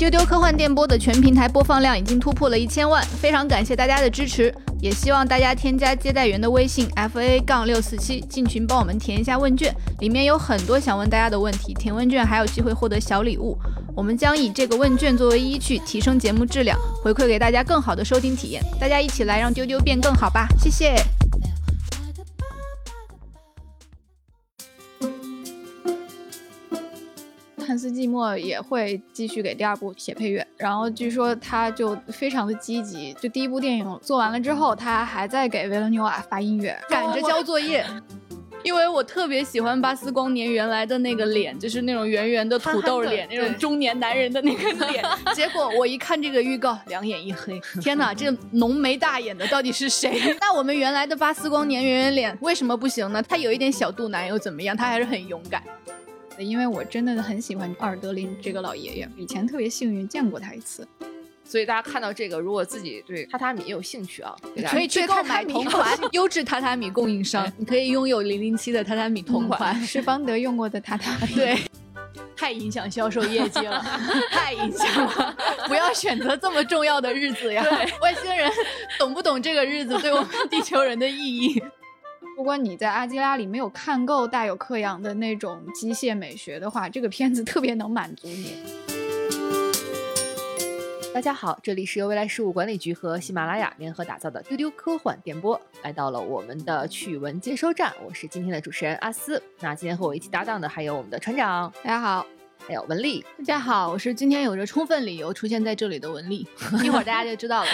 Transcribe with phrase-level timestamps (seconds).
[0.00, 13.58] 丢丢科幻电波的全平台播放量已经突破了一千万，非常感谢大家的支持，也希望大家添加接待员的微信 f a 杠六四七进群帮我们填一下问卷，里面有很多想问大家的问题，填问卷还有机会获得小礼物。
[13.94, 18.62] 我们将以这个问卷作为依据，提升节目质量，回馈给大家更好的收听体验。
[18.80, 20.94] 大家一起来让丢丢变更好吧，谢谢。
[27.80, 37.84] 斯季默也会继续给第二部写配乐，然后据说他就非常的积极，就第一部电影做完了之后，他还在给维伦纽瓦发音乐，赶着交作业。
[38.62, 45.02] 因为我特别喜欢巴斯光年原来的那个脸，就是那种圆圆的土豆脸，那种中年男人的那个脸。
[45.34, 50.20] 结果我一看这个预告，两眼一黑，天哪，这浓眉大眼的到底是谁？
[50.42, 53.22] 那我们原来的巴斯光年圆圆脸为什么不行呢？
[53.22, 54.76] 他有一点小肚腩又怎么样？
[54.76, 55.62] 他还是很勇敢。
[56.42, 60.86] 因为我真的很喜欢奥尔德林这个老爷爷，以前特别幸运见过他一次，
[61.44, 64.34] 所以大家看到这个，如果自己对榻榻米也有兴趣啊，
[64.68, 71.34] 可以去购买同款， 优质榻榻米供应商，你可以拥有零零七的榻榻米同款，是邦德用过的榻榻米。
[71.34, 71.58] 对，
[72.36, 73.84] 太影响销售业绩了，
[74.32, 75.36] 太影响了，
[75.68, 77.62] 不要选择这么重要的日子呀！
[78.00, 78.50] 外星人
[78.98, 81.62] 懂不懂这个日子对我们地球人的意义？
[82.40, 88.56] 如果你在阿基拉里没有看够带有克洋的那种机械美学的话，这个片子特别能满足你。
[91.12, 99.42] 大家好，这里是由未来事务管理局和喜马拉雅联合打造的丢丢科幻电波，来到了我们的趣闻接收站，我是今天的主持人阿斯。
[99.60, 102.24] 那今天和我一起搭档的还有我们的船长，大家好。
[102.70, 106.46] 还有文丽，大家好，我是今天有着充分理由出现在这里的文丽，
[106.84, 107.68] 一会儿大家就知道了。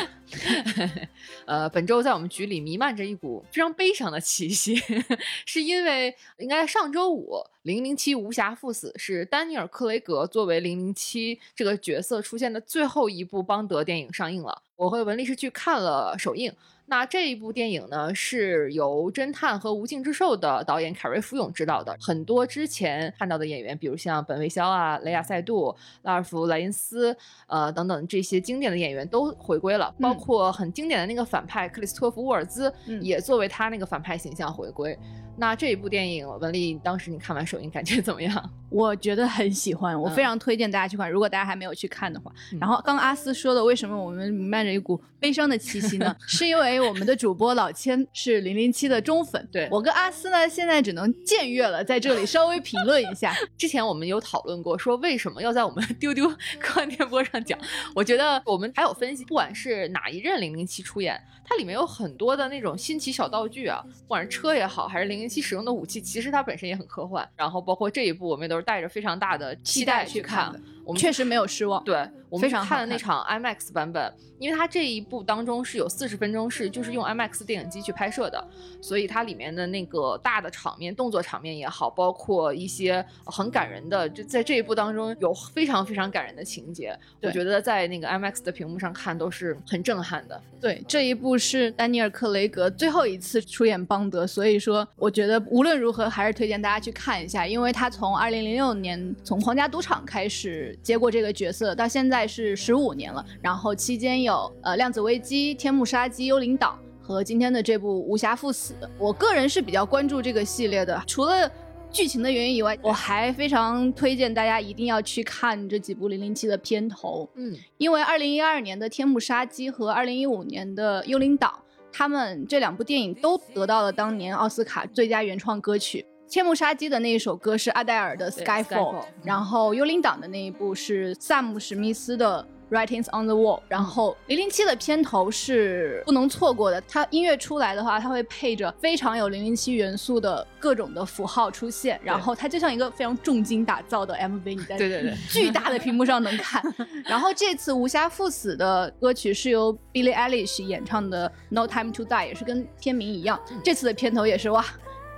[1.44, 4.74] 呃，本周在我们局里弥漫着一股非常悲伤的气息，
[5.44, 14.62] 是因为应该上周五，《零零七：无暇赴死》是丹尼尔·克雷格作为零零七这个角色出现的最后一部邦德电影上映了。
[14.76, 16.50] 我和文丽是去看了首映。
[16.88, 21.96] 那这一部电影呢，是由《侦探》和《无尽之兽》的导演凯瑞·福永执导的。
[22.00, 27.16] 很多之前看到的演员，比如像本·卫肖啊、雷亚·塞杜、拉尔夫·莱因斯，
[27.48, 34.96] 呃等等这些经典的演员都回归了，包括很经典的那个反派克里斯托弗·沃尔兹也作为他那个反派形象回归。
[35.38, 38.50] 那这一部电影，文丽当时你看完首映感觉怎么样？
[38.70, 41.10] 我觉得很喜欢，我非常推荐大家去看。
[41.10, 46.16] 如果大家还没有去看的话，然后刚阿斯说的，为什么我们弥漫着一股悲伤的气息呢？
[46.26, 53.34] 是因为我们的主播老千是零零七的忠粉，对我跟阿斯呢，现在只能僭越了，在这里稍微评论一下。
[53.56, 56.28] 之前我们有讨论过，说为什么要在我们丢丢
[56.58, 57.58] 科幻电波上讲？
[57.94, 65.26] 我觉得我们还有分析，不管是哪一任零零七出演，它里面有很多的那种新奇小道具啊，不管是车也好，还是零零。
[65.26, 70.60] 七使用的武器其实它本身也很科幻，然后包括这一部，我们也都是带着非常大的期待去看的。
[70.84, 71.82] 我们确实没有失望。
[71.82, 78.48] 对，我们看的那场 IMAX 版本，因为它这一部当中是有四十分钟是就是用 IMAX 电影机去拍摄的，
[78.80, 86.96] 所以它里面的那个大的场面、动作场面也好，包括一些很感人的，就在这一部当中有非常非常感人的情节。
[87.20, 90.40] 我觉得在那个 IMAX 的屏幕上看都是很震撼的。
[90.60, 100.76] 对，这一部是丹尼尔·克雷格最后一次出演邦德，所以说我觉得无论如何还是推荐大家去看一下，因为他从二零零六年从皇家赌场开始。
[100.82, 108.74] 接过这个角色到现在是十五年了，然后期间有呃量子危机、天幕杀机、幽灵岛和今天的这部无暇赴死。
[108.98, 111.50] 我个人是比较关注这个系列的，除了
[111.96, 117.26] 剧情的原因以外，我还非常推荐大家一定要去看这几部零零七的片头。
[117.36, 126.04] 嗯，因为二零一二年的天幕杀机和二零一五年的幽灵岛，他们这两部电影都得到了当年奥斯卡最佳原创歌曲。
[126.28, 136.80] 天幕杀机的那一首歌是阿黛尔的 Skyfall，然后幽灵党的那一部是萨姆史密斯的 Writings on the Wall，然后零零七的片头是不能错过的。
[136.82, 146.62] 它音乐出来的话，它会配着非常有零零七元素的各种的符号出现，然后它就像一个非常重金打造的 MV，你在对对对 巨大的屏幕上能看。
[147.04, 153.40] 然后这次无暇赴死的歌曲是由 Billie Eilish 演唱的 No Time to Die，也是跟片名一样。
[153.62, 154.64] 这次的片头也是哇。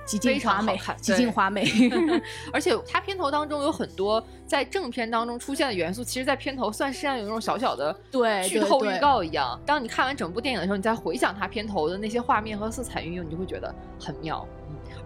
[0.09, 1.63] 极尽华美，极尽华美，
[2.51, 9.59] 而且它片头当中有很多在正片当中出现的元素，其实，在片头算是像有一种小小的对剧透预告一样。
[9.67, 14.43] 当你看完整部电影的时候，你再回想它片头的那些画面和色彩运用，你就会觉得很妙。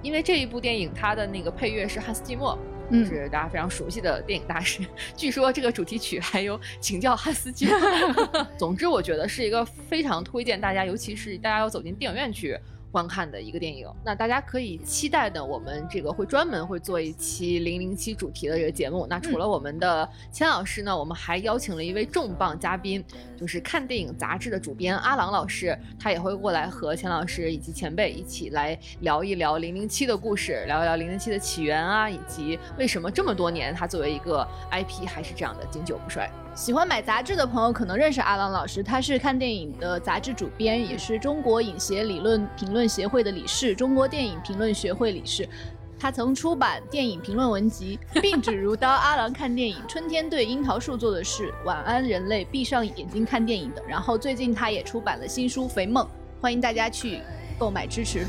[0.02, 2.58] 因为这一部电影它的那个配乐是汉斯季默，
[2.90, 4.86] 是大家非常熟悉的电影大师。
[5.18, 8.48] 据说这个主题曲还有请教汉斯季默。
[8.58, 12.58] 总之，我觉得是一个非常推荐大家，尤其是大家要走进电影院去。
[12.94, 13.88] 观看的一个电影。
[14.06, 19.08] 那大家可以期待的，我们这个会专门会做一期零零七主题的这个节目。
[19.10, 23.04] 那除了我们的钱老师呢，我们还邀请了一位重磅嘉宾，
[23.36, 36.30] 就是看电影杂志的主编阿郎老师，他也会过来和钱老师以及前辈一起来聊一聊零零七的故事，聊一聊零零七的起源啊，以及为什么这么多年他作为一个 IP 还是这样的经久不衰。
[36.56, 45.48] 喜欢买杂志的朋友可能认识阿郎老师，他是看电影的杂志主编，也是中国影协理论评论协会的理事，中国电影评论学会理事。
[46.00, 53.84] 他曾出版电影评论文集《病指如刀》《阿郎看电影》《春天对樱桃树做的事》《晚安人类》《闭上眼睛看电影》等。
[53.88, 56.06] 然后最近他也出版了新书《肥梦》，
[56.40, 57.22] 欢迎大家去
[57.58, 58.28] 购买支持。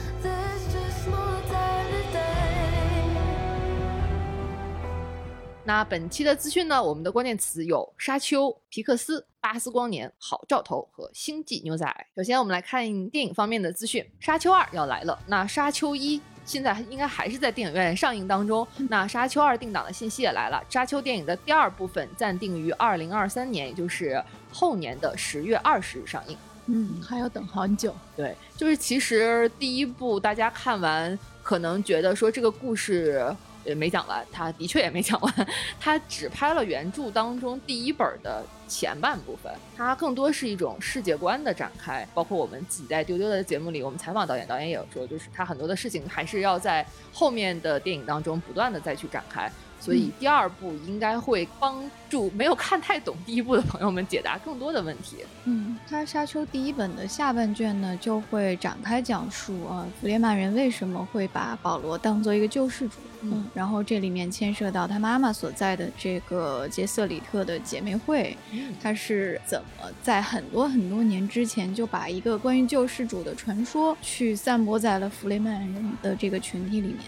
[5.67, 6.83] 那本期的资讯呢？
[6.83, 12.07] 我们的关键词有沙丘、皮克斯、巴斯光年、好兆头和星际牛仔。
[12.15, 15.19] 首先，我们来看电影方面的资讯，《沙丘二》要来了。
[15.27, 18.67] 那《沙丘一》现在应该还是在电影院上映当中。
[18.91, 24.23] 那《沙丘二》定档的信息也来了，《沙丘》电影的第二部分暂定于二零二三年，也就是
[24.53, 26.37] 后年的十月二十日上映。
[26.67, 27.97] 嗯，还要等很久。
[28.15, 33.35] 对，就是其实第一部大家看完，可能觉得说这个故事。
[33.65, 35.33] 也没讲完，他的确也没讲完，
[35.81, 42.07] 他只拍了原著当中第一本的前半部分，它更多是一种世界观的展开。
[42.15, 49.51] 包括我们自己在丢丢的节目里，我们采访导演，导演也有说，就是他很多的事情还是要在后面的电影当中不断的再去展开。
[49.81, 55.17] 所以第二部应该会帮助没有看太懂第一部的朋友们解答更多的问题。
[55.47, 62.99] 嗯，他《沙丘》第一本的下半卷呢，就会展开讲述啊，弗列曼人为什么会把保罗当做一个救世主。
[63.23, 68.37] 嗯，然后这里面牵涉到他妈妈所在的这个杰瑟里特的姐妹会，
[68.81, 77.01] 他是怎么在很多很多年之前就把一个关于救世主的传说去散播在了弗雷曼人的这个群体里面。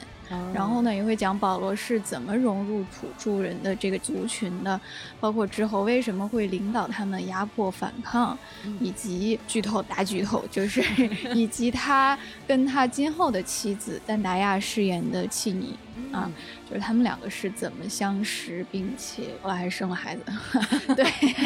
[0.52, 4.81] 然后呢，也会讲保罗是怎么融入土著人的这个族群的，
[5.21, 8.37] 包括之后为什么会领导他们压迫反抗，
[8.81, 10.83] 以及剧透大剧透，就是
[11.35, 15.77] 以及他跟他今后的妻子丹达亚饰演的契尼
[16.13, 16.31] 啊，
[16.69, 20.23] 就是他们两个是怎么相识，并且后来还生了孩子。
[20.95, 21.05] 对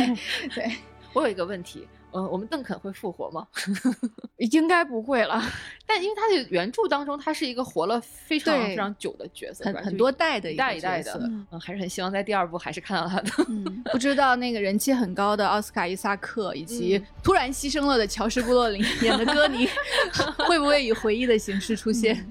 [0.55, 0.77] 对，
[1.13, 1.87] 我有一个问题。
[2.13, 3.47] 呃，我们邓肯会复活吗？
[4.39, 5.41] 应该不会了。
[5.87, 11.17] 但因为他的原著当中，他是一个活了非常非常久的角色，很很多代的一代一代的，
[11.53, 13.31] 嗯，还是很希望在第二部还是看到他的。
[13.93, 19.69] 不知道那个人气很高的奥斯卡伊萨克，以及突然牺牲了的乔什布洛林 演的歌尼，
[20.49, 22.27] 会不会以回忆的形式出现？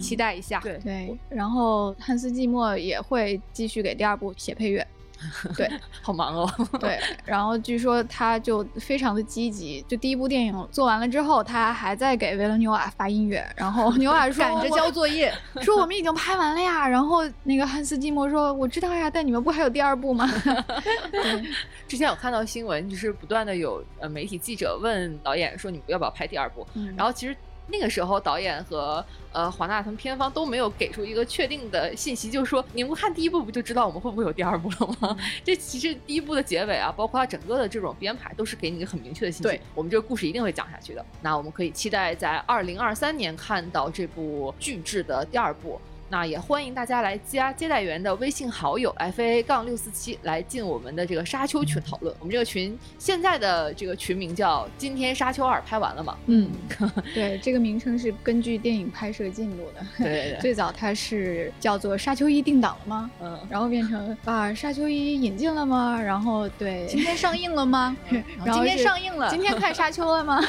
[0.00, 0.60] 期待一下。
[0.60, 4.86] 对对，然后汉斯季默也会继续给第二部写配乐。
[5.56, 5.70] 对，
[6.02, 6.50] 好忙哦。
[6.80, 13.44] 对，然后据说他就非常的积极，就第一部电影做完了之后，他还在给维伦纽瓦发音乐。
[13.56, 15.32] 然后纽瓦说赶着交作业，
[15.62, 16.86] 说我们已经拍完了呀。
[16.88, 20.28] 然后那个汉斯季默说我知道呀，但你们不还有第二部吗？
[21.88, 26.66] 之前有看到新闻，就是不断的有呃媒体记者问导演说你们要不要拍第二部？
[26.96, 27.36] 然后其实。
[27.66, 35.16] 那个时候，导演和呃华纳他们片方都没有给出一个确定的信息，就是说你们看第一部不就知道我们会不会有第二部了吗？
[35.42, 39.42] 这其实第一部的结尾啊，包括它整个的这种编排，都是给你一个很明确的信息。
[39.44, 41.04] 对，我们这个故事一定会讲下去的。
[41.22, 45.80] 那我们可以期待在二零二三年看到这部巨制的第二部。
[46.14, 52.14] 那也欢迎大家来加接待员的微信好友 f a 杠六四七来进我们的这个沙丘群讨论。
[52.20, 56.48] 我们这个群现在的这个群名叫“今天沙丘二拍完了吗？”嗯，
[57.12, 59.84] 对，这个名称是根据电影拍摄进度的。
[59.98, 67.96] 对， 最早它是叫做“沙丘一定档了吗？”嗯，然后变成啊“沙丘一引进了吗？”然后对，今天上映了吗？
[68.46, 70.40] 然后今天上映了，今天看沙丘了吗？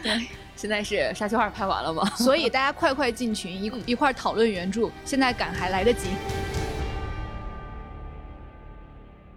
[0.00, 0.28] 对。
[0.56, 2.04] 现在是《沙丘二》拍完了吗？
[2.16, 6.08] 所以大家快快进群，一一块讨论原著，现在赶还来得及。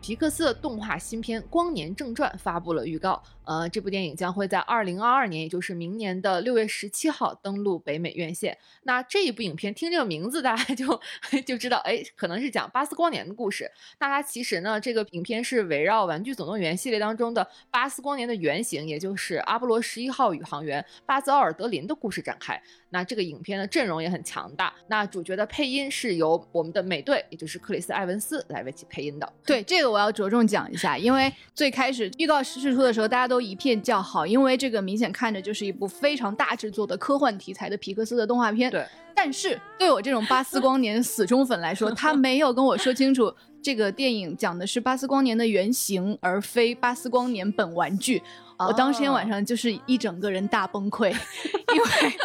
[0.02, 3.22] 皮克斯的动画新片《光年正传》发布了预告。
[3.48, 8.58] 呃，这部电影将会在二零二二年，也就是明年的六月十七号登陆北美院线。
[8.84, 11.00] 那这一部影片，听这个名字，大家 就
[11.46, 13.72] 就知道，哎，可能是讲巴斯光年的故事。
[14.00, 22.62] 那它其实呢，这个影片是围绕《玩具总动员》系列当中的巴斯光年的原型，也就是阿波罗十一号宇航员巴兹奥尔德林的故事展开。
[22.90, 24.74] 那这个影片的阵容也很强大。
[24.88, 29.34] 那主角的配音是由我们的美队，也就是克里斯·埃文斯来为其配音的。
[29.46, 33.37] 对，这个我要着重讲一下，因为最开始预告释出的时候，大家都。
[33.38, 38.72] 都一片叫好，因为这个明显看着就是一部非常大制作的科幻题材的皮克斯的动画片。
[38.72, 48.24] 对，但是对我这种巴斯光年死忠粉来说， 他没有跟我说清楚这个电影讲的是巴斯光年的原型，而非巴斯光年本玩具。
[48.58, 52.18] 我当天晚哦上就是一整个人大崩溃，因为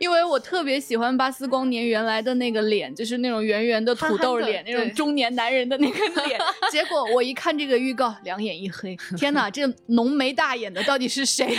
[0.00, 6.40] 因为我特别喜欢巴斯光年原来的那个脸，就是那种圆圆的土豆脸，憨憨那种中年男人的那个脸。
[6.70, 11.56] 结果我一看这个预告，两眼一黑，天哪，这浓眉大眼的到底是谁？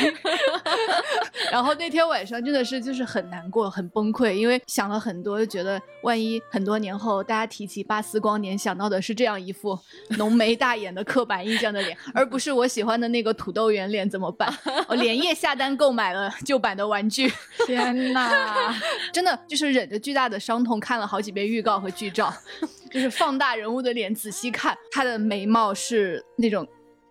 [1.51, 9.79] 然后那天晚上真的是就是很难过，很崩溃，因为想了很多，就觉得万一很多年后大家提起巴斯光年，想到的是这样一副
[10.17, 14.53] 浓眉大眼的刻板印象的脸，而不是我喜欢的那个土豆圆脸，怎么办？
[14.88, 17.31] 我连夜下单购买了旧版的玩具，
[17.65, 18.75] 天哪！
[19.13, 22.33] 真的就是忍着巨大的伤痛看了好几遍预告和剧照，
[22.91, 26.67] 就是放大人物的脸仔细看，他的眉毛是那种。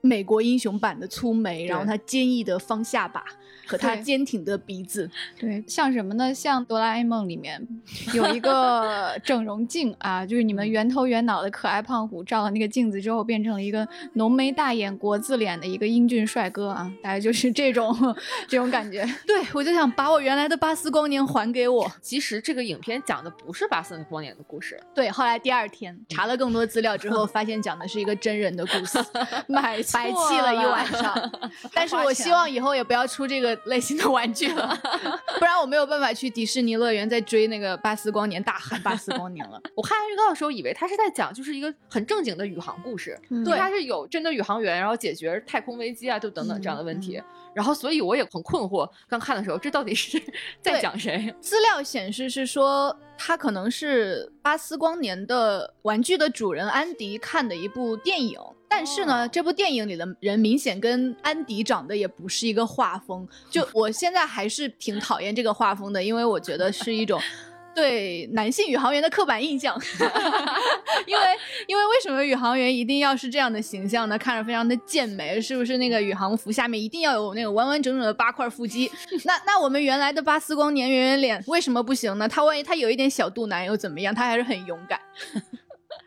[0.06, 3.24] 美国英雄版的粗眉，然后他坚毅的方下巴
[3.66, 6.32] 和他坚挺的鼻子，对，像什么呢？
[6.34, 7.66] 像哆啦 A 梦里面
[8.12, 17.96] 有一个 整容镜啊，就是你们圆头圆脑的可爱胖虎照了那个镜子之后，变成了一个浓眉大眼、国字脸的一个英俊帅哥啊，大概就是这种
[18.48, 19.04] 这种感觉。
[19.26, 21.90] 对我就想把我原来的巴斯光年还给我。
[22.00, 28.98] 其实这个影片讲的不是巴斯光年的故事，对，后来第二天查了更多资料之后，发现讲的是一个真人的故事，
[29.46, 31.30] 买白气了一晚上。
[31.72, 34.78] 但是我希望以后也不要出这个类型的玩具了，
[35.38, 39.60] 不然我没有办法去迪士尼乐园再追那个巴斯光年，大喊巴斯光年了。
[39.74, 47.22] 我看预告的时候以为他是在讲就是一个很正经的宇航故事，嗯对，他是有真的宇航员，然后解决太空危机啊，就等等这样的问题。
[47.54, 50.20] 然后所以我也很困惑，刚看的时候这到底是
[50.60, 51.32] 在讲谁？
[51.40, 58.36] 资料显示是说，他可能是巴斯光年的玩具的主人安迪看的一部电影，
[58.76, 63.26] 但是呢，哦这部电影里的人明显跟安迪长得也不是一个画风。
[63.48, 67.20] 就我现在还是挺讨厌这个画风的，因为我觉得是一种。
[67.74, 69.76] 对男性宇航员的刻板印象，
[71.06, 71.22] 因为
[71.66, 74.16] 因为为什么宇航员一定要是这样的形象呢？
[74.16, 78.88] 看着非常的健美，是不是那个宇航服下面一定要有那个完完整整的八块腹肌？
[79.26, 82.28] 那那我们原来的巴斯光年圆圆脸为什么不行呢？
[82.28, 84.14] 他万一他有一点小肚腩又怎么样？
[84.14, 85.00] 他还是很勇敢。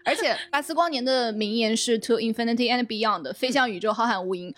[0.08, 4.56] 而且 巴斯光年的名言是 “To infinity and beyond”，飞向宇宙，浩瀚无垠。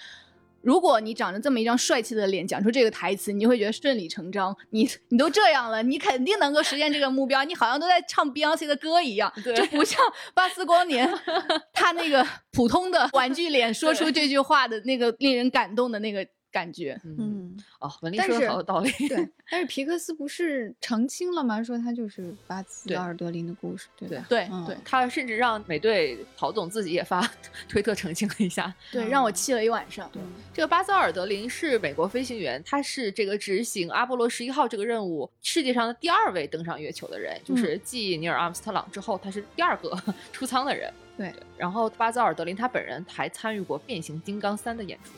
[0.61, 4.53] 如果你长着这么一张帅气的脸，讲出这个台词，你就会觉得顺理成章。
[4.71, 7.45] 你你都这样了，你肯定能够实现这个目标。
[7.45, 9.97] 你好像都在唱 Beyonce 的歌一样，对就不像
[10.33, 11.09] 巴斯光年
[11.71, 16.99] 他那个普通的玩具脸说出这句话的那个令人感动的那个感觉。
[17.03, 18.91] 嗯，嗯，哦，文丽说的好有道理。
[19.07, 19.27] 对。
[19.51, 21.61] 但是皮克斯不是澄清了吗？
[21.63, 24.25] 说他就是巴兹奥·尔德林的故事，对吧？
[24.29, 27.21] 对嗯对他甚至让美队陶总自己也发
[27.67, 30.09] 推特澄清了一下，对，让我气了一晚上。
[30.13, 30.21] 对
[30.53, 39.97] 这个巴兹·尔德林是美国飞行员，他是这个执行阿波罗十一号这个任务世界上的第二位登上月球的人，就是继尼尔·阿姆斯特朗之后，他是第二个
[40.31, 40.91] 出舱的人。
[41.17, 45.11] 对，然后巴兹·尔德林他本人还参与过《变形金刚三》的演出。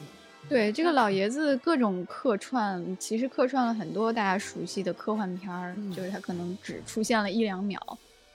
[0.52, 7.80] 对，这个老爷子各种客串，其实客串了很多大家熟悉的科幻片儿，嗯就是他可能只出现了一两秒。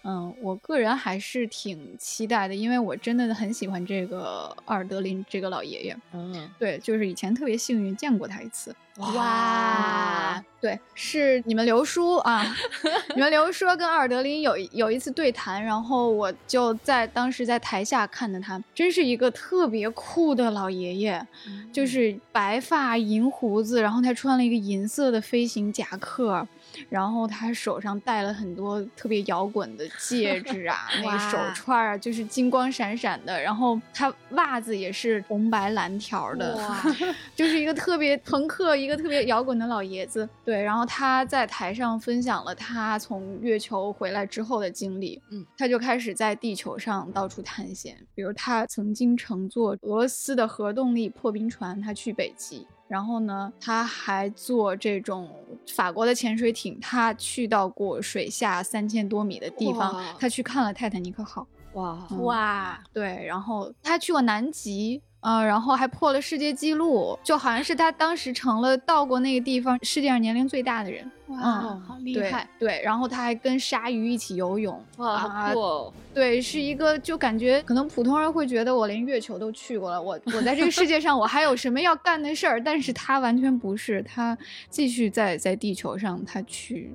[0.07, 5.97] 嗯，我个人还是挺期待的，因为我真的很喜欢这个阿尔德林这个老爷爷。
[6.13, 8.75] 嗯，对，就是以前特别幸运见过他一次。
[8.99, 12.43] 哇，对，是你们刘叔啊，
[13.15, 21.27] 你们刘叔跟阿尔德林有一有一次对谈，然后我就在当时在台下看着他，真是一个特别酷的老爷爷，
[21.71, 26.49] 就是白发银胡子，然后他穿了一个银色的飞行夹克，
[26.89, 36.59] 然后他手上戴了很多特别摇滚的戒指啊， 那个手串啊，就是金光闪闪的，然后他袜子也是红白蓝条的，
[37.35, 40.29] 就是一个特别朋克、一个特别摇滚的老爷子。
[40.45, 45.21] 对，然后他在台上分享了他从月球回来之后的经历。
[45.31, 52.67] 嗯，他就开始在地球上到处探险，比如他曾经乘坐俄罗斯的核动力破冰船，他去北极。
[52.89, 55.29] 然后呢，他还坐这种
[55.75, 61.47] 法国的潜水艇，他去到过水下三千多米的地方，他去看了泰坦尼克号。
[61.73, 71.11] 哇，嗯哇，对，然后他还去过南极，嗯、然后还破了世界纪录，就好像是他当时成了到过那个地方世界上年龄最大的人。
[71.27, 72.49] 哇，嗯好厉害！
[72.57, 75.93] 对，然后他还跟鲨鱼一起游泳，哇，好啊酷哦！
[76.15, 82.63] 对，是一个就感觉可能普通人会觉得我连月球都去过了，我我在这个世界上我还有什么要干的事儿？
[82.63, 84.39] 但是他完全不是，他
[84.71, 86.95] 继续在在地球上，他去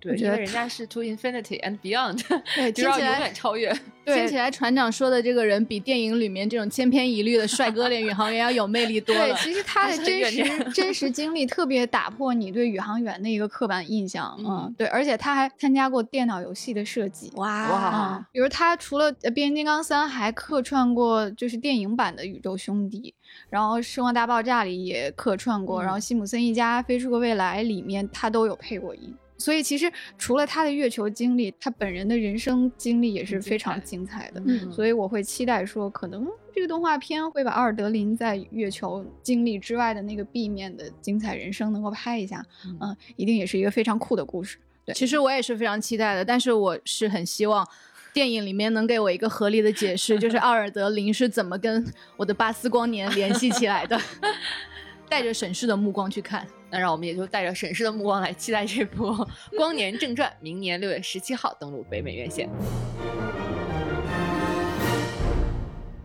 [0.00, 2.22] 对，我觉得因为人家是 To Infinity and Beyond，
[2.56, 3.70] 对， 听起来远超越。
[4.02, 9.36] 对听起来船长说的这个人比电影里面这种千篇一律的帅哥脸宇航员要有魅力多了对，了。
[9.36, 17.30] 其实他的真实真实经历特别打破你对宇航员的一个刻板印象，嗯嗯，对，而且他还参加过电脑游戏的设计。
[17.36, 23.14] 哇哇嗯，比如他除了呃变形金刚三，还客串过就是电影版的宇宙兄弟，
[23.50, 29.14] 然后《生活大爆炸》里也客串过，嗯然后《辛普森一家飞出个未来》里面他都有配过音。
[29.40, 34.42] 所以其实除了他的月球经历，他本人的人生经历也是非常精彩的。
[34.44, 44.58] 嗯所以我会期待说，可能这个动画片会把奥尔德林在月球经历之外的那个 B 面的精彩人生能够拍一下，嗯嗯，一定也是一个非常酷的故事。
[44.84, 47.66] 对，其实我也是非常期待的，但是我是很希望
[48.12, 51.84] 电影里面能给我一个合理的解释，就是奥尔德林是怎么跟
[52.16, 53.98] 我的巴斯光年联系起来的，
[55.08, 56.46] 带着审视的目光去看。
[56.70, 59.06] 那让我们也就带着审视的目光来期待这部
[59.56, 62.48] 《光年正传》，明年六月十七号登陆北美院线。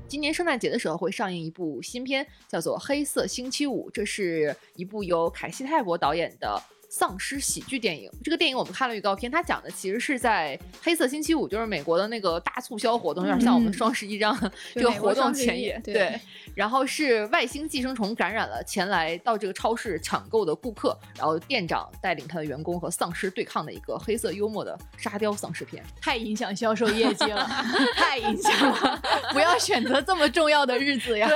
[0.07, 6.61] 今年圣诞节的时候会上映一部新片，叫做《黑色星期五》，这是一部由凯西·泰伯导演的。
[6.97, 15.77] 丧尸喜剧电影，这个电影我们看了预告片，它讲的其实是在黑色星期五，就是美国的那个大促销活动，有点像我们嗯双十一这样 这个活动前夜。
[15.83, 16.21] 对对，
[16.55, 25.83] 然后是外星寄生虫感染了前来到这个超市抢购的顾客，然后店长带领他的员工和丧尸对抗的一个黑色幽默的沙雕丧尸片。
[25.99, 27.45] 太影响销售业绩了，
[27.97, 29.01] 太影响了！
[29.33, 31.29] 不要选择这么重要的日子呀。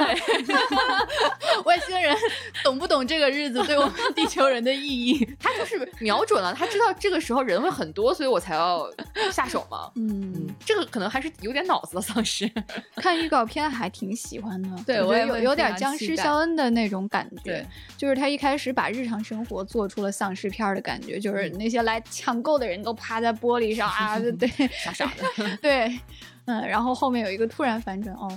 [1.66, 2.16] 外星人
[2.64, 5.28] 懂不懂这个日子对我们地球人的意义？
[5.52, 8.90] 他就是瞄准了，他知道这个时候人会很多，所以我才要
[9.32, 9.92] 下手嘛。
[9.96, 12.50] 嗯嗯，，这个可能还是有点脑子的丧尸。
[12.96, 17.66] 看预告片还挺喜欢的，对我有有点僵尸肖恩的那种感觉，
[17.98, 25.58] 就是他一开始把日常生活做出了丧尸片儿的感觉，就是那些来抢购的人都趴在玻璃上啊，对 对傻傻的。
[25.62, 26.00] 对，
[26.46, 28.28] 嗯，然后后面有一个突然反转，哦，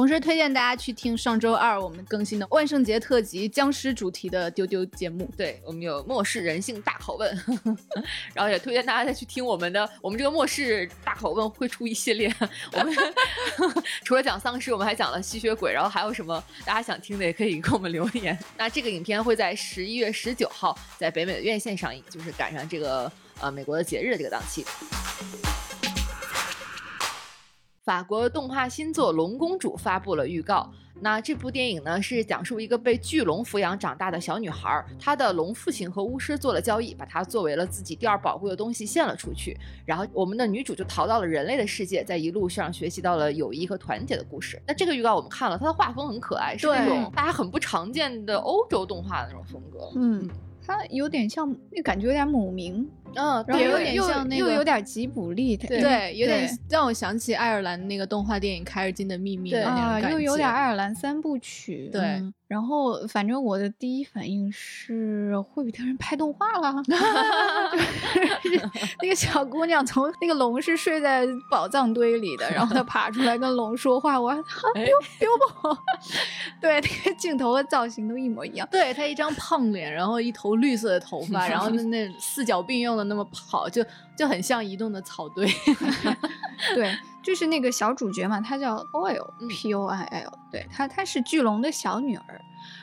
[0.00, 5.30] 同时推荐大家去听上周二我们更新的万圣节特辑僵尸主题的丢丢节目。
[5.36, 7.30] 对我们有末世人性大拷问，
[8.32, 12.34] 然后也推荐大家再去听我们的，我们这个末世大拷问会出一系列，
[12.72, 12.94] 我们
[14.02, 18.38] 除了讲丧尸，我们还讲了吸血鬼，然后还有什么大家想听的也可以给我们留言。
[18.56, 24.64] 那这个影片会在十一月十九号在北美的院线上映，就是赶上这个呃美国的节日的这个档期。
[27.90, 30.70] 法国动画新作《龙公主》发布了预告。
[31.00, 39.58] 那这部电影呢，是讲述一个被巨龙抚养长大的小女孩，她的龙父亲和巫师做了交易，把她作为了自己第二宝贵的东西献了出去。
[39.84, 44.62] 然后我们的女主就逃到了人类的世界，在一路上学习到了友谊和团结的故事。
[44.64, 49.90] 那这个预告我们看了，它的画风很可爱，是那种大家很不常见的欧洲动画的那种风格。
[49.96, 50.30] 嗯，
[50.64, 60.10] 它有点像，那感觉有点母明，嗯，然后又有点又像那个又有点吉卜力，对嗯有点让我想起爱尔兰那个动画电影《凯尔金的秘密》的那种感觉。
[60.10, 61.88] 又有点爱尔兰三部曲。
[61.92, 66.74] 对嗯然后反正我的第一反应是霍比特人拍动画了，
[68.42, 74.42] 就是那个小姑娘从那个龙是睡在宝藏堆里的，然后她爬出来跟龙说话，我丢
[75.20, 75.30] 丢
[75.62, 75.78] 宝，
[76.60, 78.66] 对，那个镜头和造型都一模一样。
[78.68, 83.80] 对她一张胖脸，然后一头绿色的头发，然后那 那四脚并用的那么跑，就
[84.16, 85.48] 就很像移动的草堆。
[86.74, 89.48] 对，就是那个小主角嘛，她叫 Oil 嗯。
[89.48, 92.40] P O I L，对她她是巨龙的小女儿，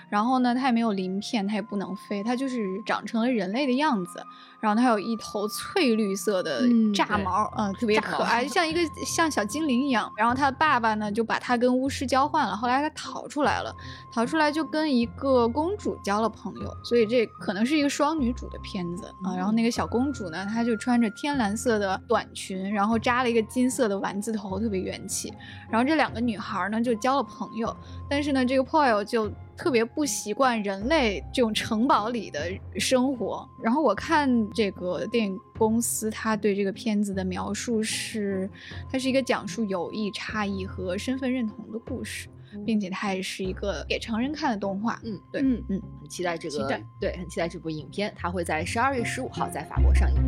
[0.09, 4.23] 然后呢，她也没有鳞片，她也不能飞，她就是长成了人类的样子，
[4.59, 6.61] 然后它有一头翠绿色的
[6.93, 10.11] 炸毛，嗯、特别可爱，就像一个像小精灵一样。
[10.17, 13.75] 然后她爸爸呢就把它跟巫师交换了，后来他逃出来了，
[14.11, 19.35] 逃出来就跟一个公主交了朋友，所以这可能是一个双女主的片子啊。
[19.35, 25.33] 然后那个小公主呢，她就穿着天蓝色的短裙，然后扎了一个金色的丸子头，特别元气。
[25.69, 27.75] 然后这两个女孩呢就交了朋友，
[28.09, 32.39] 但是呢，这个 Poil 就特别不习惯人类这种城堡里的
[32.79, 33.47] 生活。
[33.61, 38.49] 然后我看这个电影公司他对这个片子的描述是，
[38.91, 42.27] 它是一个讲述友谊、差异和身份认同的故事，
[42.65, 44.99] 并且它也是一个给成人看的动画。
[45.03, 46.67] 嗯，对，嗯嗯，很期待这个，
[46.99, 50.21] 对，很期待这部影片，它会在十二月十五号在法国上映。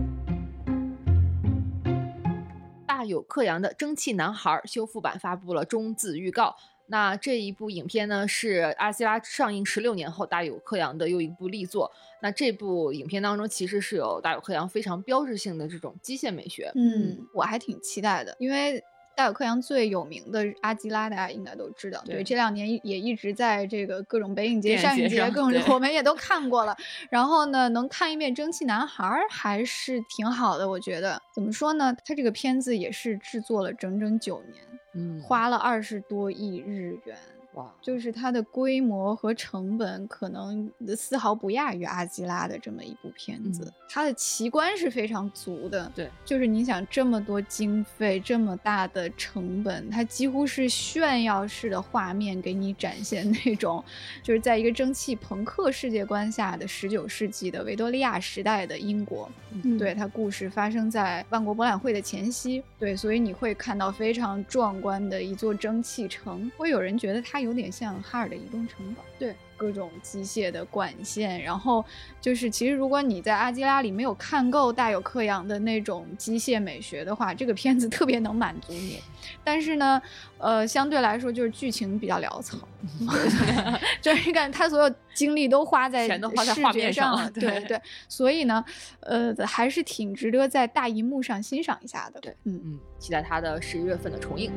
[2.85, 6.55] 大有克洋的《蒸汽男孩》修复版发布了中字预告。
[6.91, 11.91] 那这一部影片呢，是阿西拉上映十六年后大有克洋的又一部力作。
[12.21, 16.71] 那这部影片当中，其实是有大有克洋非常标志性的这种机械美学。
[16.75, 18.83] 嗯，我还挺期待的，因为
[19.19, 22.01] 大有克洋最有名的阿基拉，大家应该都知道。
[22.05, 26.73] 对这两年也一直在这个各种北影节、上影节，各种我们也都看过了。
[27.09, 31.21] 然后呢，能看一遍《蒸汽男孩》儿还是挺好的，我觉得。
[31.33, 31.93] 怎么说呢？
[32.05, 37.17] 他这个片子也是制作了整整九年，嗯，花了二十多亿日元。
[37.59, 43.73] 哇，就是它的规模和成本可能丝毫不亚于阿基拉的这么一部片子，嗯。
[43.91, 45.91] 它的奇观是非常足的。
[45.93, 53.83] 对，就是你想这么多经费，这么大的成本，它几乎是炫耀式的画面给你展现那种，
[54.23, 59.29] 就是在一个蒸汽朋克世界观下的十九世纪的维多利亚时代的英国。
[59.51, 59.77] 嗯。
[59.77, 71.83] 对，它故事发生在万国博览会的前夕，对，所以你会看到非常壮观的一座蒸汽城，会有人觉得它有点像哈尔的移动城堡，对，各种机械的管线，然后
[72.21, 78.99] 就是其实如果你在阿基拉里没有看够大有克洋的那种机械美学的话，这个片子特别能满足你，
[79.43, 80.01] 但是呢，
[80.37, 82.57] 呃，相对来说就是剧情比较潦草，
[84.01, 88.63] 就是感觉他所有精力都花在全都花在视觉画面上上了，对对对，所以呢，
[89.01, 92.19] 呃，还是挺值得在大荧幕上欣赏一下的。
[92.21, 94.51] 对，嗯，嗯，期待他的十一月份的重映。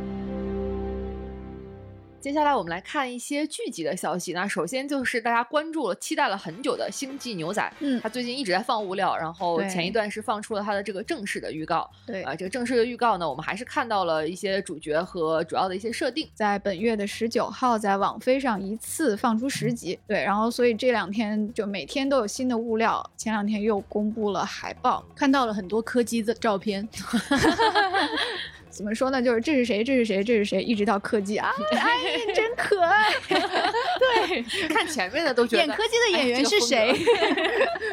[2.23, 4.33] 接下来我们来看一些剧集的消息。
[4.33, 11.91] 那首先就是大家关注了、期待了很久的《星际牛仔》，嗯他最近一直在放物料，然后前一段是放出了他的这个正式的预告。
[12.07, 16.31] 对啊、这个正式的预告呢，我们还是看到了一些主角和主要的一些设定。
[16.33, 23.05] 在本月的十九号，在网飞上一次放出十集，对，然后所以这两天就每天都有新的物料。
[23.17, 26.89] 前两天又公布了海报，看到了很多柯基的照片，
[28.73, 29.23] 怎么说呢？
[29.23, 33.13] 就是这是谁，这是谁，这是谁，一直到柯基啊， 哎，真可爱。
[33.29, 36.93] 对， 看前面的都觉得演柯基的演员是谁？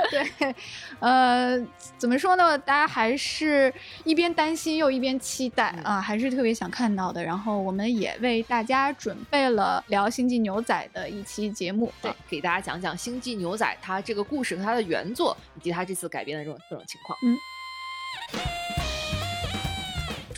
[0.10, 0.56] 对，
[1.00, 1.62] 呃，
[1.98, 2.58] 怎么说呢？
[2.58, 3.72] 大家还是
[4.06, 7.22] 一边担心又一边期待啊、还是特别想看到的。
[7.22, 11.92] 然后我们也为大家准备了聊《星际牛仔》的一期节目。
[12.02, 17.20] 对，给大家讲讲《星际牛仔》它这个故事和它的原作，以及它这次改编的这种各种情况。
[17.24, 17.38] 嗯。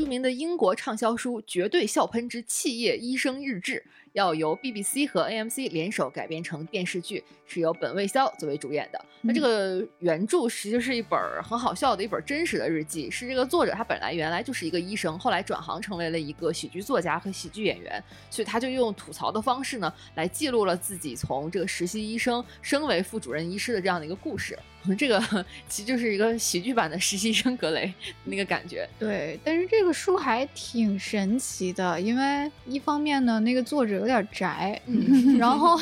[0.01, 3.73] 著名的英国畅销书《绝对笑喷之企业医生日志》
[4.13, 9.05] 要由 BBC 和 AMC 联手改编成电视剧，是由本卫肖作为主演的。
[9.23, 24.57] 那这个原著实际是一本很好笑的一本真实的日记，是这个作者他本来原来就是一个医生，后来转行成为了一个喜剧作家和喜剧演员，所以他就用吐槽的方式呢，来记录了自己从这个实习医生升为副主任医师的这样的一个故事。
[24.97, 25.21] 这个
[25.69, 28.89] 其实就是一个喜剧版的实习生格雷那个感觉。
[28.97, 35.79] 对，但是这个书还挺神奇的，因为一方面呢，那个作者有点宅，嗯 然后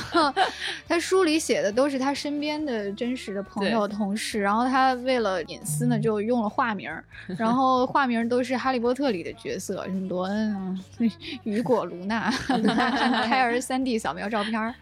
[0.86, 7.04] 他书里写的都是他身边的真实的朋友、同事，然后他为了隐私呢，就用了化名儿，
[7.38, 10.80] 然后化名儿都是《哈利波特》里的角色，什么罗恩啊、
[11.43, 12.30] 雨果、卢娜、
[13.26, 14.74] 胎儿三 D 扫描照片儿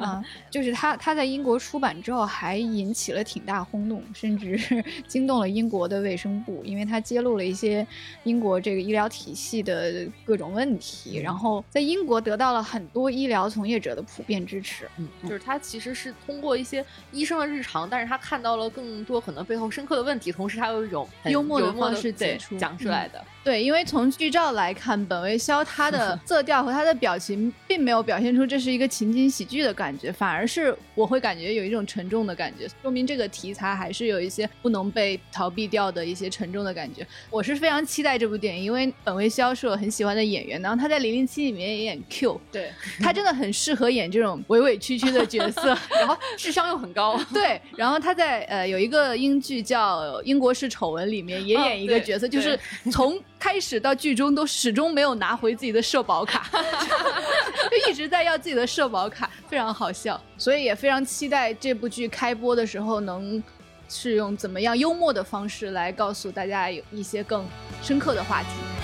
[0.00, 4.58] 啊，就是他他在英国出版之后还引起了挺大轰动，甚至
[5.06, 7.86] 惊动了英国的卫生部，因为他揭露了一些
[8.24, 14.88] 英国这个医疗体系的各种问题，然后在英国得到了很多医疗从业者的普遍支持。
[14.96, 23.24] 嗯，就是他其实是通过一些医生的日常，但是他看到了更多可能背后深刻的问题，同时他有一种很幽默的方式对解出讲出来的。
[23.44, 37.06] 对，因为从剧照来看，本维肖他的 色调和他的表情并没有表现出这是一个情景喜剧的感觉，反而是我会感觉有一种沉重的感觉，说明这个题材还是有一些不能被逃避掉的一些沉重的感觉。
[37.30, 45.74] 我是非常期待这部电影，因为本维肖是我很喜欢的演员，然后他在《零零七》里面也演 Q，对，他真的很适合演这种委委屈屈的角色。
[45.98, 47.18] 然后智商又很高。
[47.32, 52.58] 对，然后他在呃有一个英剧叫《英国式丑闻》里面也哦演一个角色，就是
[52.90, 56.48] 从开始到剧中都始终没有拿回自己的社保卡，
[57.70, 60.20] 就一直在要自己的社保卡，非常好笑。
[60.36, 63.42] 所以也非常期待这部剧开播的时候能
[63.88, 67.46] 是用怎么样幽默的方式来告诉大家有一些更
[67.82, 68.77] 深刻的话题。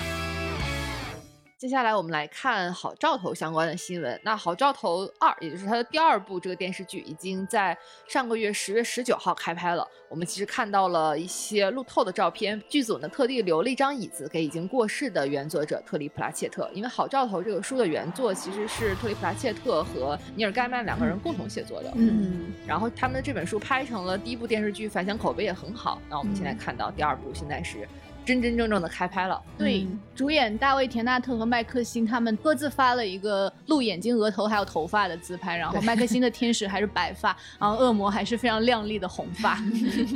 [1.65, 4.21] 接下来我们来看《好兆头》相关的新闻。
[4.23, 7.75] 那《好兆头二》，也就是它的第二部这个电视剧，已经在
[8.07, 9.83] 上个月十月十九号开拍了。
[10.07, 21.91] 我们其实看到了一些路透的照片，剧组呢特地留了一张椅子给已经过世的原作者特里普拉切特，因为《好兆头》这个书的原作其实是特里普拉切特和尼尔盖曼两个人共同写作的。
[21.95, 25.99] 嗯，然后他们的这本书拍成了第一部电视剧，反响口碑也很好。
[26.07, 27.87] 那我们现在嗯看到第二部，现在是
[28.25, 29.41] 真真正正的开拍了。
[29.57, 39.59] 对，嗯主演大卫·田纳特和麦克辛他们各自发了一个露眼睛、额头还有头发的自拍，然后麦克辛的天使还是白发，然后恶魔还是非常亮丽的红发。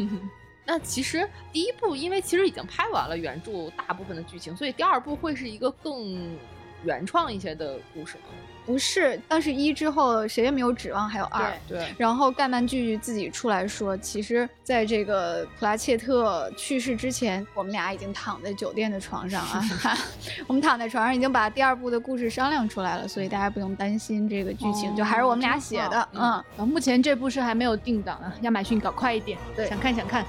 [0.66, 6.38] 那其实第一部因为其实已经拍完了原著大部分的剧情，所以第二部会是一个更
[6.84, 8.24] 原创一些的故事吗？
[8.66, 11.52] 不是，但是一之后谁也没有指望还有二。
[11.68, 19.64] 对，然后盖曼剧自己出来说，其实在这个普拉切特去世之前，我们俩已经躺在酒店的床上啊，
[20.46, 26.08] 我们躺在床上已经把第二部的故事商量出来了，所以大家不用担心这个剧情，就还是我们俩写的。
[26.14, 30.24] 嗯，嗯，目前这部是还没有定档啊，亚马逊搞快一点，对想看想看。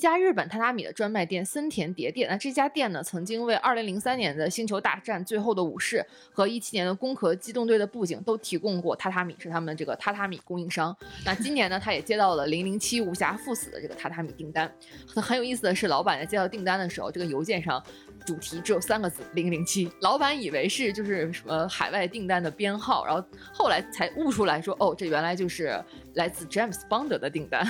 [0.00, 5.98] 一家日本榻榻米的专卖店森田叠店，那这家店呢，曾经为2003年的《星球大战：最后的武士》
[6.32, 10.96] 和17年的《攻壳机动队》的布景都提供过榻榻米，是他们这个榻榻米供应商。
[11.22, 14.74] 那今年呢，他也接到了《007无暇赴死》的这个榻榻米订单。
[15.06, 17.84] 很很有意思的是，老板在接到订单的时候，这个邮件上
[18.30, 25.82] 主题只有三个字“零零七”，老板以为是就是什么海外订单的编号，然后后来才悟出来说，哦，这原来就是
[26.14, 27.66] 来自詹姆斯邦德的订单。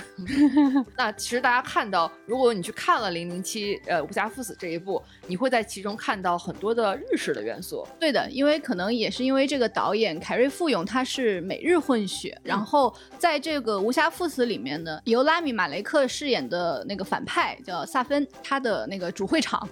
[0.98, 7.86] 那其实大家看到，如果你去看了《零零七》呃《无暇赴死》这一部，你会在其中看到很多的日式的元素。
[7.98, 19.66] 对的，因为可能也是因为这个导演凯瑞·富永他是美日混血，然后在这个《无暇赴死》里面呢，由拉米·马雷克饰演的那个反派叫萨芬，他的那个主会场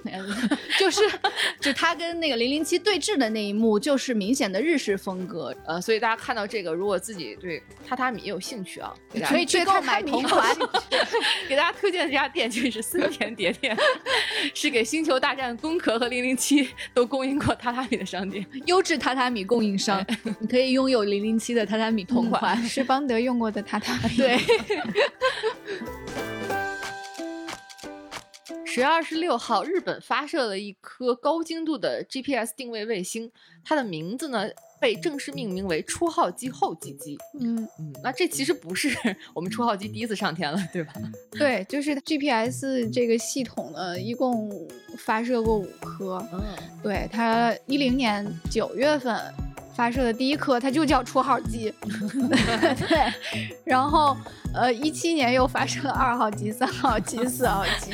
[0.78, 1.00] 就是
[1.60, 8.94] 就他跟那个零零七对峙的那一幕，就是明显的日式风格，呃，所以大家看到这个，如果自己对榻榻米也有兴趣啊，
[9.26, 10.56] 可以去购买同款。
[11.48, 13.76] 给大家推荐的这家店就是森田叠店，
[14.54, 16.64] 是给《星球大战》、《攻壳》和《零零七》
[16.94, 18.44] 都供应过榻榻米的商店。
[18.66, 20.04] 优质榻榻米供应商，
[20.38, 22.62] 你可以拥有零零七的榻榻米同款。
[22.64, 24.16] 是邦德用过的榻榻米。
[24.16, 24.38] 对，
[28.70, 33.32] 十月二十六号，日本发射了一颗高精度的 GPS 定位卫星，
[33.64, 34.46] 它的名字呢
[34.78, 37.16] 被正式命名为初号机后继机。
[37.40, 38.90] 嗯，嗯，那这其实不是
[39.32, 40.92] 我们初号机第一次上天了，对吧？
[41.32, 44.50] 对，就是 GPS 这个系统呢，一共
[44.98, 46.22] 发射过五颗。
[46.34, 46.42] 嗯，
[46.82, 49.18] 对，它一零年九月份
[49.78, 51.72] 发射的第一颗，它就叫初号机。
[52.88, 53.12] 对，
[53.64, 54.16] 然后
[54.52, 57.92] 呃，一七年又发射了二号机、三号机、 四号机。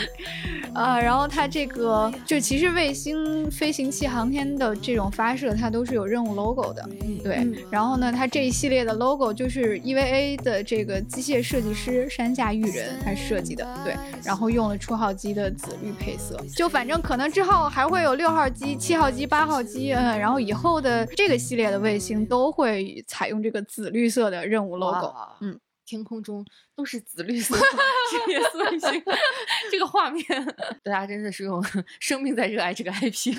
[0.73, 6.89] 啊，然后它这个就其实卫星飞行器航天的这种发射，它都是有任务 logo 的，
[7.23, 7.37] 对。
[7.37, 13.95] 嗯然后呢，它这一系列的 logo 就是 EVA 的这个机械设计师山下裕人他设计的，对。
[14.25, 25.13] 然后用了初号机的紫绿配色，就反正可能之后还会有六号机、七号机、八号机，嗯，然后以后的这个系列的卫星都会采用这个紫绿色的任务 logo。
[25.41, 29.03] 嗯，天空中都是紫绿色 GPS 卫星，
[29.73, 30.25] 这个画面，
[30.85, 31.63] 大家真的是用
[31.99, 33.37] 生命在热爱这个 IP。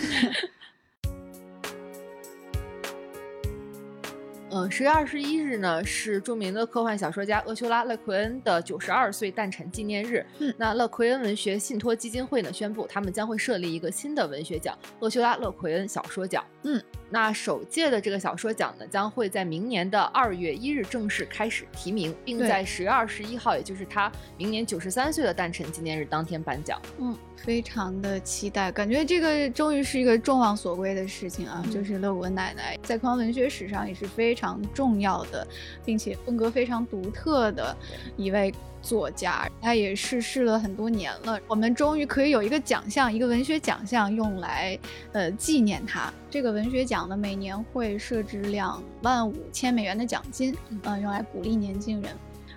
[4.52, 10.26] 嗯，十月二十一日呢是著名的科幻小说家厄修拉·勒奎恩的九十二岁诞辰纪念日。
[10.40, 16.46] 嗯那勒奎恩文学信托基金会呢宣布，他们将会设立一个新的文学奖——厄修拉·勒奎恩小说奖。
[16.64, 16.82] 嗯，
[17.16, 26.78] 那首届的这个小说奖呢，将会在明年的二月一日正式开始提名，并对在十月二十一号，也就是他明年九十三岁的诞辰纪念日当天颁奖。
[27.00, 31.64] 嗯，非常的期待，感觉这个终于是一个众望所归的事情啊！
[31.64, 35.48] 嗯就是乐谷奶奶在科幻文学史上也是非常重要的，
[35.86, 37.74] 并且风格非常独特的
[38.18, 39.50] 一位作家。
[39.62, 44.78] 他也逝世了很多年了，我们终于可以有一个奖项，一个文学奖项用来
[45.14, 46.12] 呃纪念她。
[46.36, 52.12] 这个文学奖呢，每年会设置两万五千美元的奖金，嗯、用来鼓励年轻人。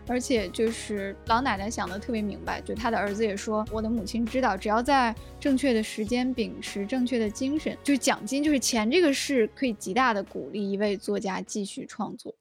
[0.08, 12.34] 而且就是老奶奶想的特别明白，就她的儿子也说，我的母亲知道，只要在正确的时间秉持正确的精神，就是奖金，就是钱这个事，可以极大的鼓励一位作家继续创作。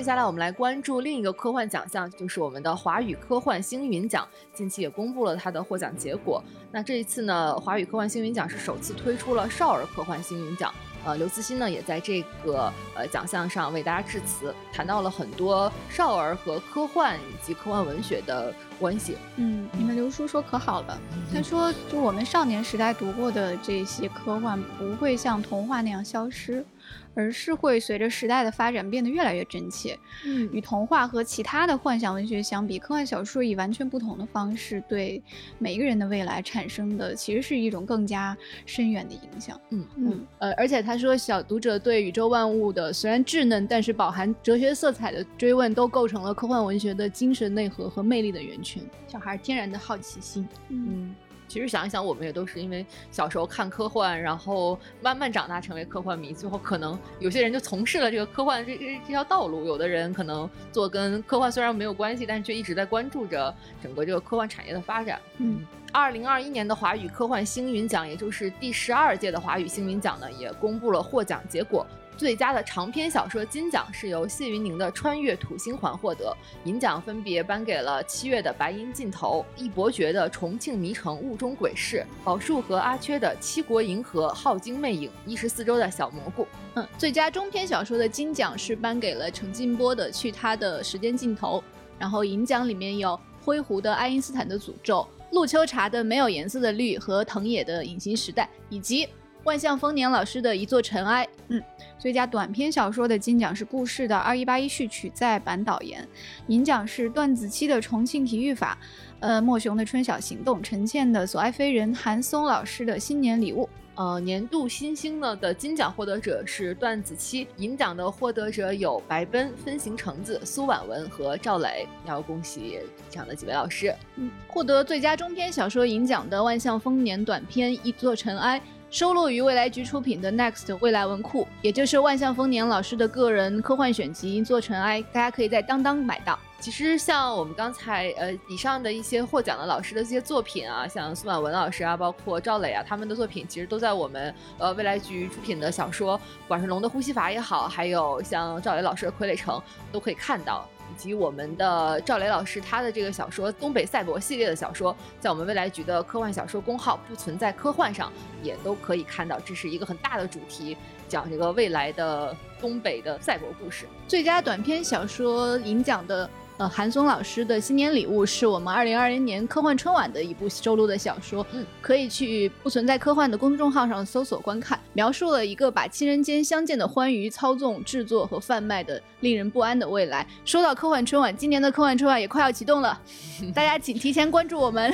[0.00, 4.26] 接下来我们来关注另一个科幻奖项，就是我们的华语科幻星云奖。
[4.50, 6.42] 近期也公布了它的获奖结果。
[6.72, 10.72] 那这一次呢，华语科幻星云奖是首次推出了少儿科幻星云奖。
[11.04, 19.18] 呃，刘慈欣呢也在这个呃奖项上为大家致辞，谈到了很多少儿和科幻以及科幻文学的关系。
[19.36, 20.98] 嗯，你们刘叔说可好了，
[21.32, 26.64] 他说就我们少年时代读过的这些科幻不会像童话那样消失，
[27.14, 29.98] 而是会随着时代的发展变得越来越真切。
[30.24, 35.22] 嗯与童话和其他的幻想文学相比，科幻小说以完全不同的方式对
[35.58, 39.60] 每一个人的未来产生的，其实是一种更加深远的影响。
[39.70, 48.82] 嗯嗯，呃，而且他说，小读者对宇宙万物的虽然稚嫩，但是饱含哲学色彩的追问，都构成了科幻文学的精神内核和魅力的源泉。
[49.06, 51.14] 小孩天然的好奇心，嗯，嗯，
[51.50, 65.20] 其实想一想，我们也都是因为小时候看科幻，然后慢慢长大成为科幻迷，最后可能有些人就从事了这个科幻这这这条道路，有的人可能做跟科幻虽然没有关系，但是却一直在关注着整个这个科幻产业的发展。
[65.38, 71.84] 嗯，二零二一年的华语科幻星云奖，也就是第十二届的华语星云奖呢，也公布了获奖结果。
[72.20, 86.46] 最佳的长篇小说金奖是由谢云宁的《穿越土星环》获得，银奖分别颁给了七月的《白银尽头》、易伯爵的《重庆迷城雾中鬼市》、宝树和阿缺的《七国银河浩京魅影》、一十四周的小蘑菇。
[86.74, 91.58] 嗯，最佳中篇小说的金奖是颁给了陈静波的《去他的时间尽头》，
[91.98, 99.08] 然后银奖里面有灰狐的《爱因斯坦的诅咒》、陆秋茶的《没有颜色的绿》和藤野的《隐形时代》，以及
[99.44, 101.26] 万象丰年老师的一座尘埃。
[101.48, 101.62] 嗯，
[101.98, 106.06] 最佳短篇小说的金奖是故事的《二一八一序曲》在版导言，
[106.48, 108.78] 银奖是段子期的《重庆体育法》，
[109.20, 113.64] 呃，莫雄的《春晓行动》，陈倩的《所爱非人》，韩松老师的《新年礼物》。
[113.96, 122.78] 呃，年度新星呢的金奖获得者是段子期，银奖的获得者有白奔、分形橙子、苏婉文和赵磊，要恭喜
[123.10, 123.94] 这样的几位老师。
[124.16, 128.58] 嗯，获得最佳中篇小说银奖的万象丰年短篇《一座尘埃》。
[128.90, 136.36] 收录于未来局出品的 Next 未来文库，也就是万象丰年老师的个人科幻选集《做尘埃》，大家可以在当当买到。
[136.58, 149.56] 其实像我们刚才呃以上的一些获奖的老师的这些作品啊，像苏婉文老师啊，包括赵磊啊，他们的作品其实都在我们呃未来局出品的小说，管是《龙的呼吸法》也好，还有像赵磊老师的《傀儡城》，
[149.92, 150.68] 都可以看到。
[151.00, 159.40] 及我们的赵雷老师他的这个小说《东北赛博》系列的小说，在我们未来局的科幻小说公号“不存在科幻”上也都可以看到。
[159.40, 160.76] 这是一个很大的主题，
[161.08, 163.86] 讲这个未来的东北的赛博故事。
[164.06, 166.28] 最佳短篇小说银奖的。
[166.60, 180.26] 呃，韩松老师的新年礼物是我们二零二零年科幻春晚的一部收录的小说，嗯，可以去不存在科幻的公众号上搜索观看，描述了一个把亲人间相见的欢愉操纵、制作和贩卖的令人不安的未来。
[180.44, 183.00] 说到科幻春晚，今年的科幻春晚也快要启动了，
[183.56, 184.92] 大家请提前关注我们。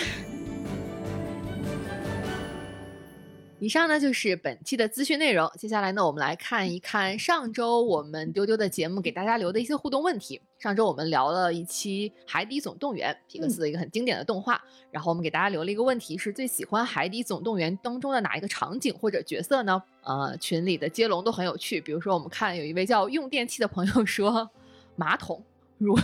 [3.59, 5.51] 以上呢就是本期的资讯内容。
[5.59, 10.38] 接下来呢，我们来看一看上周我们丢丢的节目给大家留的一些互动问题。
[10.59, 14.62] 上周我们聊了一期《海底总动员》，皮克斯的一个很经典的动画。
[14.90, 19.83] 然后我们给大家留了一个问题：是最喜欢《海底总动员》当中的哪一个场景或者角色呢？
[20.03, 21.81] 呃，群里的接龙都很有趣。
[21.81, 24.51] 比如说，我们看有一位叫用电器的朋友说
[24.97, 25.42] 马桶。
[25.79, 25.99] 如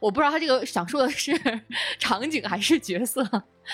[0.00, 1.32] 我不知道他这个想说的是
[1.98, 3.22] 场景还是角色，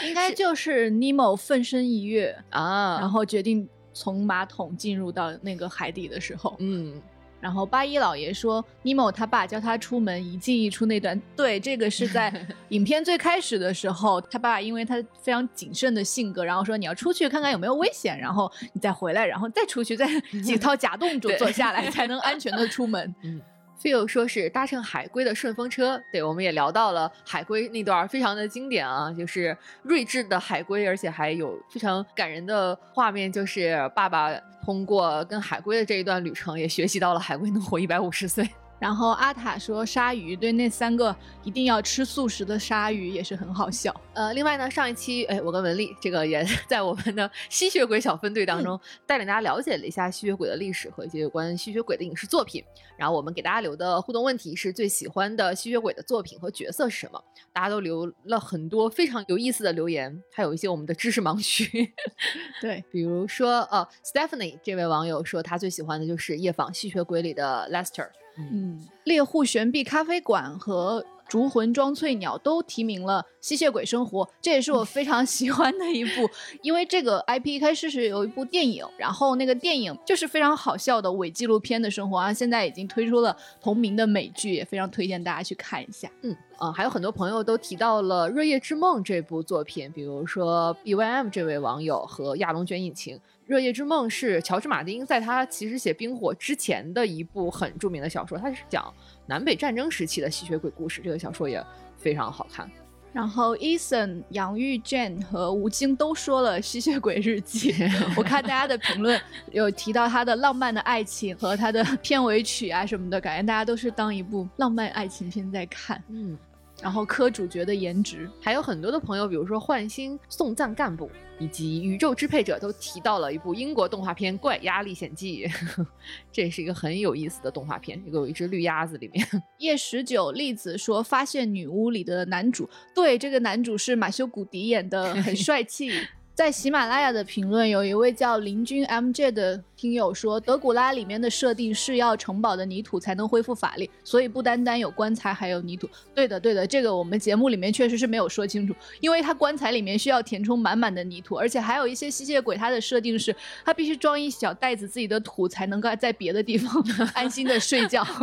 [0.05, 7.01] 应该就是尼莫奋身一跃啊，然后决定从马桶进入到那个海底的时候，嗯，
[7.39, 12.33] 然后八一老爷说尼莫他爸教他出门一进一出那段，对，这个是在
[12.71, 20.09] 影片最开始的时候，他爸因为他非常谨慎的性格，然后说你要出去看看有没有危险，然后你再回来，然后再出去，再
[20.43, 23.39] 几套假动作做下来，才能安全的出门，嗯。
[23.83, 34.31] Feel 说是搭乘海龟的顺风车，对，我们也聊到了海龟那段非常的经典啊，就是睿智的海龟，而且还有非常感人的画面，就是爸爸
[34.65, 38.49] 通过跟海龟的这一段旅程，也学习到了海龟能活一百五十岁。
[38.83, 41.15] 然后阿塔说鲨鱼，对那三个
[41.45, 43.95] 一定要吃素食的鲨鱼也是很好笑。
[44.13, 52.61] 呃，另外呢，上一期哎，我跟文丽这个也 在我们的吸血鬼小分队当中带领大家了解了一下吸血鬼的历史和一些有关吸血鬼的影视作品。
[52.97, 57.23] 然后我们给大家留的互动问题是最喜欢的吸血鬼的作品和角色是什么？
[57.53, 61.95] 大家都留了很多非常有意思的留言，还有一些我们的知识盲区。
[62.61, 68.09] 对，比如说呃，Stephanie 这位网友说他最喜欢的就是《夜访吸血鬼》里的 Lester。
[68.39, 76.29] 嗯，猎户悬臂咖啡馆和竹魂庄翠鸟都提名了《吸血鬼生活》，这也是我非常喜欢的一部。
[76.61, 82.33] 因为这个 IP 一开始是有一部电影，然后那个电影就是非常好笑的伪纪录片的生活啊。
[82.33, 86.11] 现在已经推出了同名的美剧，也非常推荐大家去看一下。
[86.21, 93.17] 嗯啊，还有很多朋友都提到了《热夜之梦》这部作品，比如说 BYM 这位网友和亚龙卷引擎。
[93.47, 98.95] 《热夜之梦》是乔治·马丁在他其实写《冰火》之前的一部很著名的小说，它是讲
[99.27, 101.03] 南北战争时期的吸血鬼故事。
[101.03, 101.61] 这个小说也
[101.97, 102.71] 非常好看。
[103.13, 107.73] 然后，Eason、杨玉、Jane 和吴京都说了《吸血鬼日记》，
[108.17, 109.21] 我看大家的评论
[109.51, 116.01] 有提到他的浪漫的爱情和他的片尾曲啊什么的，感觉大家都是当一部浪漫爱情片在看。
[116.09, 116.39] 嗯。
[116.83, 125.89] 然后磕主角的颜值，还有很多的朋友，比如说幻星送葬干部以及宇宙支配者，都提到了一部英国动画片《怪鸭历险记》， 呵呵
[126.33, 129.25] 这也是一个很有意思的动画片，一个有一只绿鸭子里面。
[129.59, 135.93] 叶十九栗子说发现女巫里的男主，对，这个男主是马修古迪演的，很帅气。
[136.35, 145.89] 在喜马拉雅的评论，有一位叫林君 MJ 的听友说，德古拉里面的设定是要城堡的泥土才能恢复法力，所以不单单有棺材，还有泥土。
[146.15, 156.73] 对的，对的，这个我们节目里面确实是没有说清楚，因为它棺材里面需要填充满满的泥土，而且还有一些吸血鬼，它的设定是它必须装一小袋子自己的土，才能够在别的地方
[157.13, 158.07] 安心的睡觉。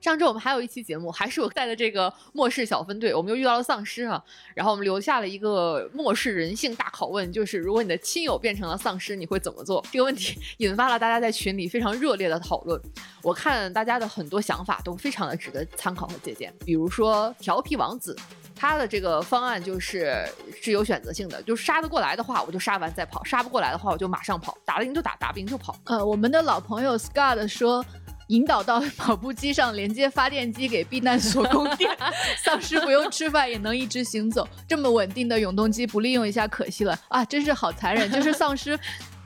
[0.00, 4.22] 上周我们还有一期节目，还是我带的这个末世小分队，我们又遇到了丧尸啊，
[4.54, 9.82] 然后我们留下了一个末世人性大拷问，就是如果你的亲友变成了丧尸，你会怎么做？
[9.90, 12.80] 这个问题引发了大家在群里非常热烈的讨论。
[13.22, 18.16] 我看大家的很多想法都非常的值得参考和借鉴，比如说调皮王子，
[18.54, 20.26] 他的这个方案就是
[20.60, 25.76] 是有选择性的，就杀得过来的话我就杀完再跑，杀不过来的话我就马上跑，打得赢就打，打不赢就跑。
[25.84, 27.84] 呃，我们的老朋友 Scott 说。
[28.28, 31.94] 引导到跑步机上连接发电机给避难所供电，
[32.42, 34.48] 丧尸不用吃饭也能一直行走。
[34.66, 37.22] 这么稳定的永动机不利用一下可惜了啊！
[37.22, 38.80] 真是好残忍，就是丧尸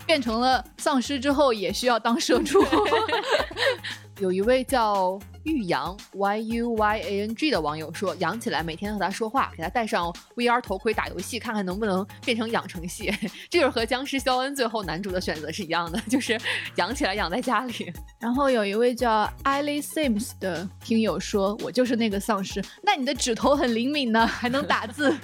[0.08, 2.64] 变成了丧尸之后也需要当社畜。
[4.18, 13.14] 有一位叫玉阳 Y U Y A N G 的网友说，养起来每天和他说话，给他戴上 VR 头盔打游戏，看看能不能变成养成系。
[13.50, 16.40] 这就是和僵尸肖恩最后男主的选择是一样的，就是
[16.76, 17.92] 养起来养在家里。
[18.18, 22.64] 然后有一位叫 Ellie Sims 的听友说，我就是那个丧尸。
[22.82, 25.14] 那你的指头很灵敏呢，还能打字。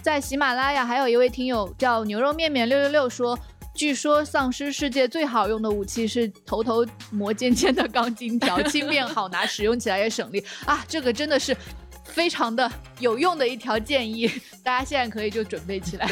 [0.00, 3.36] 在喜马拉雅还有一位听友叫牛肉面面六六六说。
[3.74, 10.84] 据说丧尸世界最好用的武器是头头磨尖尖的钢筋条，轻便好拿，使用起来也省力啊！
[10.88, 11.56] 这个真的是
[12.04, 12.70] 非常的
[13.00, 14.30] 有用的一条建议，
[14.62, 16.08] 大家现在可以就准备起来。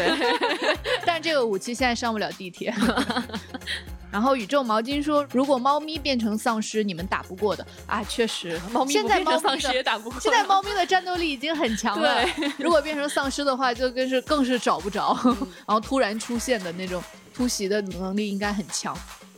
[1.06, 2.74] 但这个武器现在上不了地铁。
[4.12, 8.04] 然后宇宙毛巾说，如果猫咪变成丧尸，你们打不过的啊！
[8.04, 10.20] 确实，猫咪现在猫丧尸也打不过。
[10.20, 12.24] 现在猫咪的战斗力已经很强了，
[12.58, 15.18] 如果变成丧尸的话，就更是更是找不着，
[15.66, 17.02] 然后突然出现的那种。
[17.34, 18.94] 突袭的能力应该很强。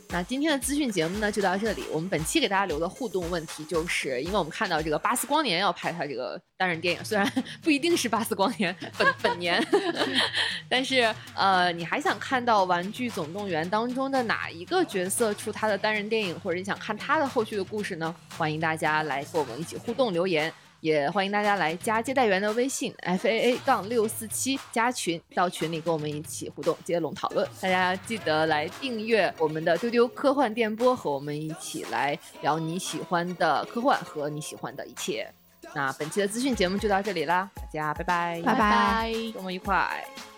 [0.09, 1.83] 那今天的资讯节目呢，就到这里。
[1.91, 7.29] 我们本期给大家留的互动问题，就是因为我们看到这个巴斯光年要拍他这个单人电影，虽然
[7.61, 9.61] 不一定是巴斯光年本本年，
[10.69, 18.15] 但是呃，你还想看到《玩具总动员》当中的哪一个角色出他的单人电影，或者你想看他的后续的故事呢？
[18.37, 20.53] 欢迎大家来和我们一起互动留言。
[20.85, 27.47] 也欢迎大家来加接待员的微信 f a a 杠六四七加群，到群里跟我们一起互动接龙讨论。
[27.59, 35.27] 大家记得来订阅我们的丢丢科幻电波，和我们一起来聊你喜欢的科幻和你喜欢的一切。
[35.73, 40.34] 那本期的资讯节目就到这里啦，大家拜拜拜拜，周末愉快。